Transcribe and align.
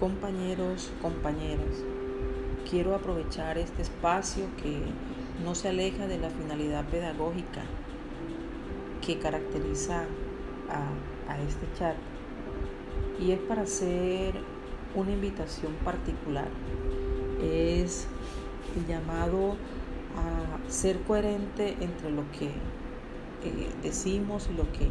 Compañeros, 0.00 0.90
compañeras, 1.02 1.84
quiero 2.70 2.94
aprovechar 2.94 3.58
este 3.58 3.82
espacio 3.82 4.46
que 4.62 4.80
no 5.44 5.54
se 5.54 5.68
aleja 5.68 6.06
de 6.06 6.16
la 6.16 6.30
finalidad 6.30 6.88
pedagógica 6.88 7.60
que 9.04 9.18
caracteriza 9.18 10.06
a, 10.70 11.38
este 11.46 11.66
chat 11.78 11.96
y 13.20 13.32
es 13.32 13.40
para 13.40 13.62
hacer 13.62 14.32
una 14.94 15.12
invitación 15.12 15.74
particular. 15.84 16.48
Es 17.42 18.06
el 18.76 18.86
llamado 18.86 19.56
a 20.16 20.70
ser 20.70 20.98
coherente 21.02 21.76
entre 21.78 22.10
lo 22.10 22.22
que 22.32 22.46
eh, 22.46 23.68
decimos 23.82 24.48
y 24.50 24.56
lo 24.56 24.64
que, 24.72 24.88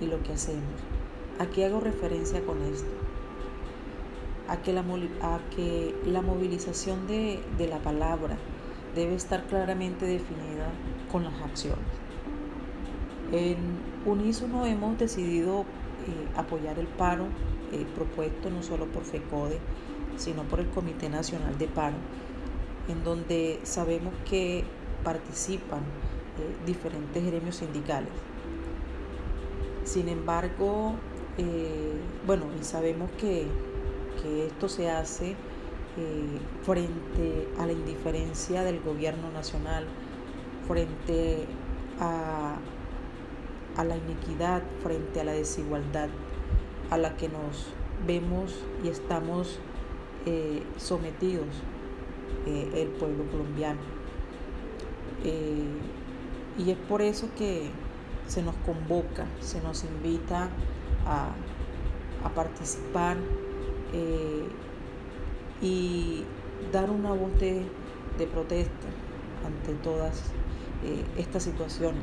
y 0.00 0.06
lo 0.06 0.22
que 0.22 0.32
hacemos. 0.32 0.80
¿A 1.38 1.44
qué 1.44 1.66
hago 1.66 1.80
referencia 1.80 2.42
con 2.46 2.62
esto? 2.62 3.05
A 4.48 4.58
que 4.58 4.72
la, 4.72 4.80
a 4.80 5.40
que 5.54 5.94
la 6.06 6.22
movilización 6.22 7.06
de, 7.06 7.40
de 7.58 7.68
la 7.68 7.78
palabra 7.78 8.36
debe 8.94 9.14
estar 9.14 9.44
claramente 9.46 10.06
definida 10.06 10.70
con 11.10 11.24
las 11.24 11.34
acciones. 11.42 11.84
En 13.32 13.56
unísono 14.06 14.66
hemos 14.66 14.98
decidido 14.98 15.62
eh, 15.62 15.64
apoyar 16.36 16.78
el 16.78 16.86
paro 16.86 17.24
eh, 17.72 17.84
propuesto 17.94 18.50
no 18.50 18.62
solo 18.62 18.86
por 18.86 19.04
FECODE, 19.04 19.58
sino 20.16 20.44
por 20.44 20.60
el 20.60 20.68
Comité 20.70 21.08
Nacional 21.08 21.58
de 21.58 21.66
Paro, 21.66 21.96
en 22.88 23.02
donde 23.02 23.58
sabemos 23.64 24.14
que 24.28 24.64
participan 25.02 25.80
eh, 25.80 26.64
diferentes 26.64 27.24
gremios 27.24 27.56
sindicales. 27.56 28.10
Sin 29.84 30.08
embargo, 30.08 30.94
bueno, 32.26 32.46
y 32.58 32.64
sabemos 32.64 33.10
que, 33.20 33.46
que, 34.22 34.46
esto 34.46 34.68
se 34.68 34.90
hace 34.90 35.36
frente 36.62 37.48
a 37.58 37.64
la 37.64 37.72
indiferencia 37.72 38.62
del 38.62 38.80
gobierno 38.80 39.30
nacional, 39.30 39.86
frente 40.66 41.46
a 41.98 42.58
a 43.76 43.84
la 43.84 43.96
iniquidad, 43.96 44.62
frente 44.82 45.20
a 45.20 45.24
la 45.24 45.32
desigualdad 45.32 46.08
a 46.90 46.96
la 46.96 47.16
que 47.16 47.28
nos 47.28 47.66
vemos 48.06 48.54
y 48.82 48.88
estamos 48.88 49.58
eh, 50.24 50.62
sometidos 50.76 51.48
eh, 52.46 52.70
el 52.74 52.88
pueblo 52.88 53.24
colombiano. 53.30 53.80
Eh, 55.24 55.66
y 56.58 56.70
es 56.70 56.78
por 56.88 57.02
eso 57.02 57.28
que 57.36 57.70
se 58.26 58.42
nos 58.42 58.54
convoca, 58.64 59.26
se 59.40 59.60
nos 59.60 59.84
invita 59.84 60.48
a, 61.06 61.32
participar 62.34 63.16
y 65.60 66.24
dar 66.72 66.90
una 66.90 67.10
voz 67.10 67.32
de 67.38 68.26
protesta 68.32 68.88
ante 69.44 69.74
todas 69.82 70.22
estas 71.16 71.44
situaciones. 71.44 72.02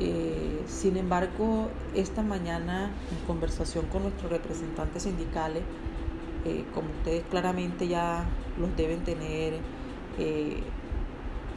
Eh, 0.00 0.62
sin 0.66 0.96
embargo, 0.96 1.68
esta 1.94 2.22
mañana, 2.22 2.92
en 3.10 3.26
conversación 3.26 3.86
con 3.86 4.02
nuestros 4.02 4.30
representantes 4.30 5.02
sindicales, 5.02 5.64
eh, 6.44 6.64
como 6.72 6.88
ustedes 6.90 7.24
claramente 7.30 7.88
ya 7.88 8.24
los 8.60 8.76
deben 8.76 9.02
tener 9.02 9.54
eh, 10.18 10.62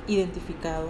identificado, 0.07 0.87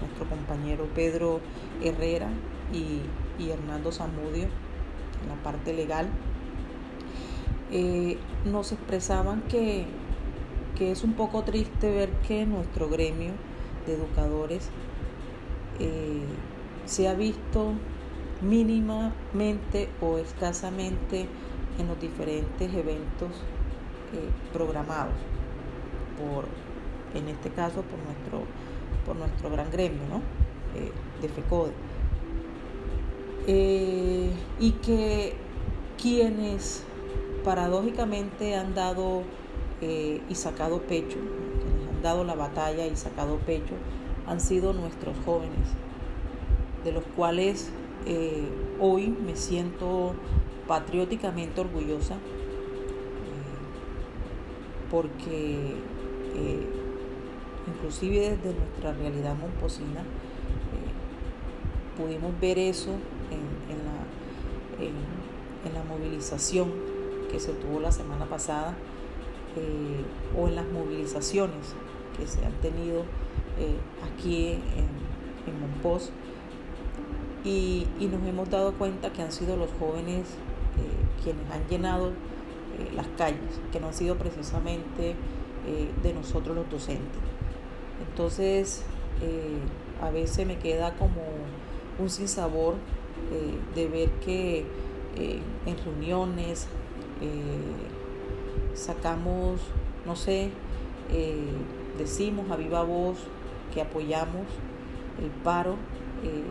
nuestro 0.00 0.26
compañero 0.28 0.86
Pedro 0.94 1.40
Herrera 1.82 2.28
y, 2.72 3.00
Hernando 3.50 3.90
Zamudio, 3.90 4.48
la 5.28 5.42
parte 5.42 5.72
legal, 5.72 6.08
nos 8.44 8.72
expresaban 8.72 9.42
que, 9.42 9.86
que 10.76 10.90
es 10.90 11.04
un 11.04 11.12
poco 11.12 11.42
triste 11.44 11.90
ver 11.90 12.10
que 12.26 12.46
nuestro 12.46 12.88
gremio 12.88 13.32
de 13.86 13.94
educadores 13.94 14.70
eh, 15.78 16.24
se 16.84 17.08
ha 17.08 17.14
visto 17.14 17.72
mínimamente 18.42 19.88
o 20.00 20.18
escasamente 20.18 21.26
en 21.78 21.88
los 21.88 22.00
diferentes 22.00 22.72
eventos 22.74 23.30
eh, 24.12 24.28
programados 24.52 25.14
por, 26.18 26.46
en 27.14 27.28
este 27.28 27.50
caso, 27.50 27.82
por 27.82 27.98
nuestro, 28.00 28.42
por 29.06 29.16
nuestro 29.16 29.50
gran 29.50 29.70
gremio 29.70 30.00
¿no? 30.10 30.18
Eh, 30.78 30.92
de 31.22 31.28
FECODE. 31.28 31.72
Y 34.60 34.72
que 34.72 35.34
quienes 36.00 36.84
paradójicamente 37.44 38.54
han 38.54 38.74
dado 38.74 39.22
y 39.80 40.34
sacado 40.34 40.82
pecho, 40.82 41.16
quienes 41.62 41.88
han 41.88 42.02
dado 42.02 42.22
la 42.22 42.34
batalla 42.34 42.86
y 42.86 42.94
sacado 42.96 43.38
pecho, 43.38 43.74
han 44.26 44.40
sido 44.40 44.72
nuestros 44.72 45.16
jóvenes, 45.24 45.68
de 46.84 46.92
los 46.92 47.02
cuales 47.16 47.72
eh, 48.06 48.48
hoy 48.78 49.08
me 49.08 49.34
siento 49.36 50.14
patrióticamente 50.68 51.60
orgullosa, 51.60 52.14
eh, 52.14 52.18
porque 54.90 55.74
eh, 56.36 56.66
inclusive 57.66 58.36
desde 58.36 58.58
nuestra 58.58 58.92
realidad 58.92 59.34
momposina 59.36 60.04
pudimos 61.98 62.38
ver 62.40 62.58
eso 62.58 62.92
en, 63.30 63.78
la, 63.84 63.92
en, 64.80 65.74
la, 65.74 65.82
movilización 65.84 66.72
que 67.30 67.38
se 67.38 67.52
tuvo 67.52 67.80
la 67.80 67.92
semana 67.92 68.26
pasada 68.26 68.74
o 70.38 70.48
en 70.48 70.56
las 70.56 70.66
movilizaciones 70.70 71.74
que 72.16 72.26
se 72.26 72.44
han 72.44 72.52
tenido 72.60 73.04
eh, 73.58 73.76
aquí 74.02 74.52
en, 74.52 74.88
en 75.46 75.60
Monpós 75.60 76.10
y, 77.44 77.86
nos 78.00 78.26
hemos 78.26 78.48
dado 78.48 78.72
cuenta 78.74 79.12
que 79.12 79.22
han 79.22 79.32
sido 79.32 79.56
los 79.56 79.68
jóvenes 79.78 80.28
eh, 80.78 81.22
quienes 81.22 81.50
han 81.50 81.66
llenado 81.68 82.08
eh, 82.08 82.90
las 82.94 83.06
calles, 83.18 83.60
que 83.72 83.80
no 83.80 83.88
han 83.88 83.94
sido 83.94 84.16
precisamente 84.16 85.16
de 86.02 86.14
nosotros 86.14 86.56
los 86.56 86.70
docentes. 86.70 87.20
Entonces, 88.08 88.82
a 90.00 90.10
veces 90.10 90.46
me 90.46 90.58
queda 90.58 90.94
como 90.96 91.20
un 91.98 92.08
sinsabor 92.08 92.76
de 93.74 93.88
ver 93.88 94.10
que 94.24 94.64
en 95.16 95.76
reuniones 95.84 96.66
sacamos, 98.74 99.60
no 100.06 100.16
sé, 100.16 100.50
decimos 101.98 102.50
a 102.50 102.56
viva 102.56 102.82
voz 102.82 103.18
que 103.72 103.80
apoyamos 103.80 104.46
el 105.20 105.30
paro, 105.42 105.76
eh, 106.24 106.42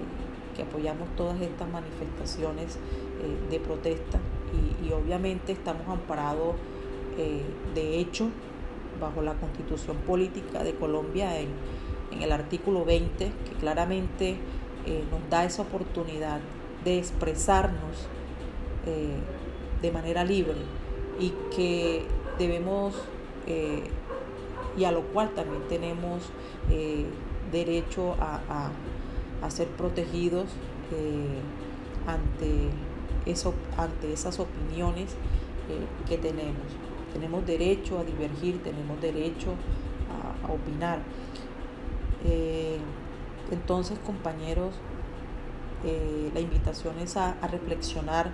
que 0.56 0.64
apoyamos 0.64 1.08
todas 1.16 1.40
estas 1.42 1.70
manifestaciones 1.70 2.76
eh, 2.76 3.52
de 3.52 3.60
protesta 3.60 4.20
y, 4.84 4.92
obviamente 4.92 5.52
estamos 5.52 5.88
amparados 5.88 6.56
eh, 7.18 7.44
de 7.76 8.00
hecho 8.00 8.30
bajo 9.00 9.22
la 9.22 9.36
constitución 9.36 9.98
política 9.98 10.64
de 10.64 10.74
Colombia 10.74 11.40
en, 11.40 11.50
en 12.12 12.24
el 12.24 12.32
artículo 12.32 12.86
20 12.86 13.26
que 13.26 13.56
claramente 13.60 14.38
nos 15.12 15.30
da 15.30 15.46
esa 15.46 15.62
oportunidad 15.62 16.40
de 16.84 16.98
expresarnos 16.98 18.08
de 19.82 19.92
manera 19.92 20.24
libre 20.24 20.56
y 21.20 21.34
que 21.56 22.06
debemos 22.38 22.96
y 24.78 24.86
a 24.86 24.92
lo 24.92 25.02
cual 25.02 25.30
también 25.32 25.62
tenemos 25.68 26.24
eh, 26.70 27.06
derecho 27.52 28.16
a, 28.20 28.72
ser 29.50 29.68
protegidos 29.70 30.46
eh, 30.92 31.40
ante, 32.06 32.70
eso, 33.26 33.54
ante 33.78 34.14
esas 34.14 34.40
opiniones 34.40 35.14
eh, 35.70 36.08
que 36.08 36.18
tenemos. 36.18 36.68
Tenemos 37.14 37.46
derecho 37.46 38.00
a 38.00 38.04
divergir, 38.04 38.62
tenemos 38.64 39.02
derecho 39.02 39.54
a, 40.44 40.52
opinar. 40.52 41.00
entonces, 43.52 43.98
compañeros, 44.00 44.74
la 46.34 46.40
invitación 46.40 47.00
es 47.00 47.18
a, 47.18 47.36
reflexionar 47.52 48.32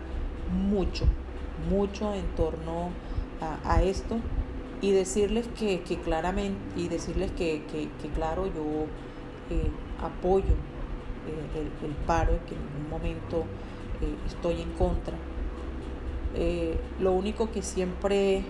mucho, 0.52 1.06
mucho 1.70 2.14
en 2.14 2.26
torno 2.36 2.90
a 3.64 3.84
esto 3.84 4.18
y 4.82 4.92
decirles 4.92 5.48
que, 5.58 5.82
claramente, 6.04 6.60
y 6.76 6.88
decirles 6.88 7.32
que, 7.32 7.64
claro, 8.14 8.46
yo 8.46 8.86
eh, 9.50 9.70
apoyo 10.02 10.54
eh, 11.28 11.70
el, 11.84 11.92
paro, 12.06 12.40
que 12.48 12.56
en 12.56 12.62
ningún 12.62 12.90
momento 12.90 13.46
eh, 14.02 14.16
estoy 14.28 14.62
en 14.62 14.72
contra. 14.74 15.16
lo 17.00 17.14
único 17.14 17.52
que 17.52 17.62
siempre, 17.62 18.44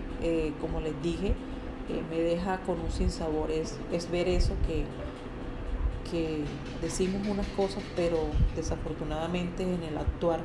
como 0.59 0.81
les 0.81 1.00
dije, 1.01 1.33
me 2.09 2.19
deja 2.19 2.59
con 2.62 2.81
un 2.81 2.92
sinsabor 2.92 3.51
es, 3.51 3.77
es 3.92 4.09
ver 4.09 4.27
eso 4.27 4.53
que, 4.68 4.83
que 6.10 6.44
decimos 6.81 7.28
unas 7.28 7.48
cosas, 7.50 7.84
pero 7.96 8.18
desafortunadamente 8.56 9.63
en 9.63 9.84
el 9.84 9.98
actuar 9.98 10.40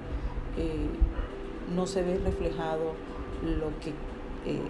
no 1.74 1.86
se 1.86 2.02
ve 2.02 2.18
reflejado 2.18 2.94
lo 3.42 3.68
que 3.80 3.90
eh, 4.46 4.60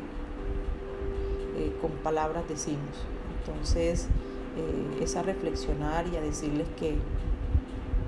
eh, 1.57 1.73
con 1.81 1.91
palabras 2.03 2.49
decimos. 2.49 3.07
Entonces, 3.39 4.09
eh, 4.57 5.03
es 5.03 5.17
a 5.17 5.23
reflexionar 5.23 6.07
y 6.13 6.17
a 6.17 6.21
decirles 6.21 6.67
que, 6.79 6.97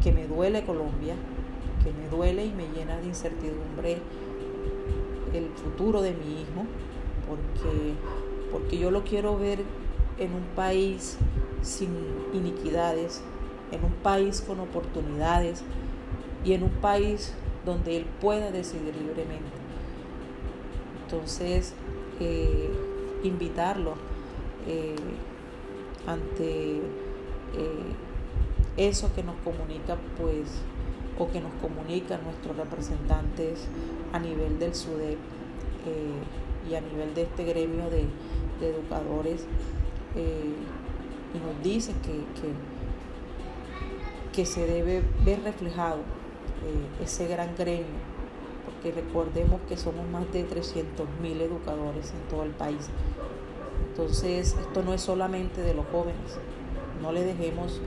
que 0.02 0.12
me 0.12 0.26
duele 0.26 0.64
Colombia, 0.64 1.14
que 1.82 1.92
me 1.92 2.08
duele 2.08 2.44
y 2.46 2.52
me 2.52 2.68
llena 2.68 2.98
de 2.98 3.06
incertidumbre 3.06 3.98
el 5.32 5.48
futuro 5.56 6.02
de 6.02 6.12
mi 6.12 6.42
hijo, 6.42 6.66
porque, 7.28 7.94
porque 8.50 8.78
yo 8.78 8.90
lo 8.90 9.02
quiero 9.04 9.38
ver 9.38 9.60
en 10.18 10.34
un 10.34 10.44
país 10.54 11.16
sin 11.62 11.90
iniquidades, 12.32 13.22
en 13.70 13.84
un 13.84 13.92
país 13.92 14.40
con 14.40 14.60
oportunidades 14.60 15.62
y 16.44 16.52
en 16.52 16.64
un 16.64 16.70
país 16.70 17.34
donde 17.64 17.96
él 17.96 18.06
pueda 18.20 18.50
decidir 18.50 18.94
libremente. 18.96 19.62
Entonces, 21.04 21.74
eh, 22.20 22.70
invitarlo 23.22 23.94
eh, 24.66 24.96
ante 26.06 26.76
eh, 26.76 26.80
eso 28.76 29.14
que 29.14 29.22
nos 29.22 29.36
comunica, 29.44 29.96
pues, 30.18 30.48
o 31.18 31.30
que 31.30 31.40
nos 31.40 31.52
comunican 31.60 32.24
nuestros 32.24 32.56
representantes 32.56 33.66
a 34.12 34.18
nivel 34.18 34.58
del 34.58 34.74
SUDEP 34.74 35.18
y 36.70 36.74
a 36.74 36.80
nivel 36.80 37.14
de 37.14 37.22
este 37.22 37.44
gremio 37.44 37.90
de, 37.90 38.06
educadores, 38.66 39.44
y 40.14 41.38
nos 41.38 41.62
dice 41.62 41.92
que, 42.02 42.22
que 44.32 44.46
se 44.46 44.66
debe 44.66 45.02
ver 45.24 45.42
reflejado 45.42 45.98
eh, 46.64 47.04
ese 47.04 47.26
gran 47.26 47.54
gremio, 47.56 47.86
porque 48.64 48.92
recordemos 48.92 49.60
que 49.68 49.76
somos 49.76 50.08
más 50.08 50.30
de 50.32 50.48
300.000 50.48 51.40
educadores 51.40 52.12
en 52.12 52.28
todo 52.28 52.44
el 52.44 52.50
país. 52.50 52.88
Entonces, 53.88 54.56
esto 54.58 54.82
no 54.82 54.94
es 54.94 55.00
solamente 55.00 55.60
de 55.60 55.74
los 55.74 55.86
jóvenes, 55.86 56.38
no 57.02 57.12
le 57.12 57.24
dejemos 57.24 57.80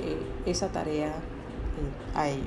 eh, 0.00 0.16
esa 0.46 0.68
tarea 0.72 1.08
eh, 1.08 2.16
a 2.16 2.28
ellos. 2.28 2.46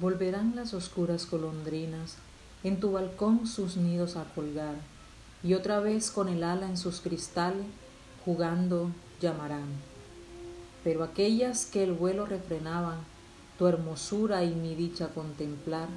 Volverán 0.00 0.56
las 0.56 0.72
oscuras 0.72 1.30
golondrinas 1.30 2.16
en 2.64 2.80
tu 2.80 2.92
balcón 2.92 3.46
sus 3.46 3.76
nidos 3.76 4.16
a 4.16 4.24
colgar, 4.34 4.76
y 5.42 5.52
otra 5.52 5.80
vez 5.80 6.10
con 6.10 6.30
el 6.30 6.42
ala 6.42 6.66
en 6.68 6.78
sus 6.78 7.02
cristales, 7.02 7.66
jugando 8.24 8.90
llamarán. 9.20 9.68
Pero 10.84 11.04
aquellas 11.04 11.66
que 11.66 11.82
el 11.82 11.92
vuelo 11.92 12.24
refrenaban, 12.24 12.98
tu 13.58 13.66
hermosura 13.66 14.42
y 14.42 14.54
mi 14.54 14.74
dicha 14.74 15.08
contemplar, 15.08 15.88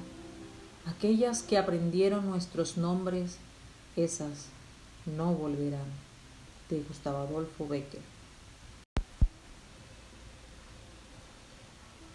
aquellas 0.84 1.42
que 1.42 1.56
aprendieron 1.56 2.26
nuestros 2.26 2.76
nombres, 2.76 3.38
esas 3.96 4.48
no 5.06 5.32
volverán. 5.32 6.04
De 6.68 6.82
Gustavo 6.82 7.18
Adolfo 7.18 7.66
Becker. 7.66 8.13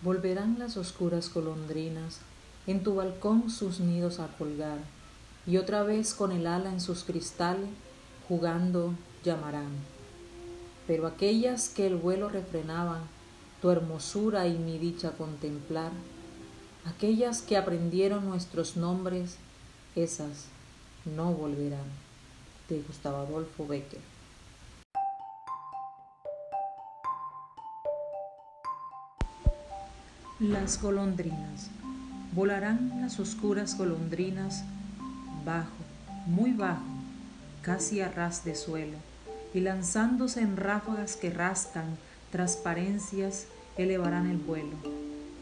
Volverán 0.02 0.58
las 0.60 0.78
oscuras 0.78 1.34
golondrinas 1.34 2.20
en 2.68 2.84
tu 2.84 2.96
balcón 2.96 3.50
sus 3.50 3.82
nidos 3.82 4.20
a 4.20 4.28
colgar, 4.38 4.78
y 5.46 5.58
otra 5.58 5.84
vez 5.84 6.14
con 6.14 6.32
el 6.32 6.48
ala 6.48 6.72
en 6.72 6.80
sus 6.80 7.04
cristales, 7.04 7.70
jugando 8.28 8.94
llamarán. 9.26 9.72
Pero 10.88 11.06
aquellas 11.06 11.68
que 11.68 11.86
el 11.86 11.96
vuelo 11.96 12.30
refrenaban, 12.30 13.02
tu 13.62 13.70
hermosura 13.72 14.48
y 14.48 14.58
mi 14.58 14.78
dicha 14.78 15.12
contemplar, 15.12 15.92
aquellas 16.86 17.42
que 17.42 17.58
aprendieron 17.58 18.26
nuestros 18.26 18.78
nombres, 18.78 19.36
esas 19.96 20.46
no 21.04 21.34
volverán. 21.34 21.90
De 22.70 22.82
Gustavo 22.82 23.18
Adolfo 23.18 23.68
Becker. 23.68 24.19
Las 30.40 30.82
golondrinas. 30.82 31.70
Volarán 32.32 33.02
las 33.02 33.20
oscuras 33.20 33.78
golondrinas 33.78 34.64
bajo, 35.46 35.76
muy 36.28 36.54
bajo, 36.54 36.86
casi 37.62 38.00
a 38.00 38.08
ras 38.08 38.46
de 38.46 38.56
suelo, 38.56 38.96
y 39.54 39.60
lanzándose 39.60 40.40
en 40.40 40.56
ráfagas 40.56 41.18
que 41.18 41.30
rascan 41.30 41.98
transparencias, 42.32 43.48
elevarán 43.76 44.28
el 44.28 44.38
vuelo. 44.38 44.78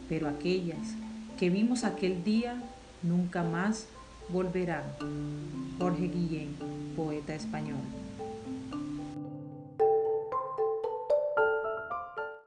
Pero 0.08 0.28
aquellas 0.28 0.96
que 1.38 1.48
vimos 1.48 1.84
aquel 1.84 2.24
día 2.24 2.60
nunca 3.04 3.44
más 3.44 3.86
volverán. 4.30 4.82
Jorge 5.78 6.08
Guillén, 6.08 6.56
poeta 6.96 7.36
español. 7.36 7.78